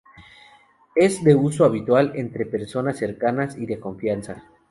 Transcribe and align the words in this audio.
Es 0.95 1.23
de 1.23 1.35
uso 1.35 1.63
habitual 1.63 2.13
entre 2.15 2.47
personas 2.47 2.97
cercanas 2.97 3.55
y 3.55 3.67
de 3.67 3.79
confianza. 3.79 4.45